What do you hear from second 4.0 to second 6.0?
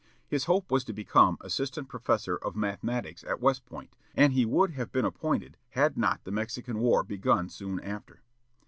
and he would have been appointed had